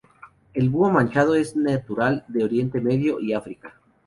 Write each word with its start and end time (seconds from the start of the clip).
El 0.55 0.69
búho 0.71 0.89
manchado 0.89 1.35
es 1.35 1.55
natural 1.55 2.25
de 2.27 2.43
Oriente 2.43 2.81
Medio 2.81 3.19
y 3.19 3.33
África. 3.33 3.79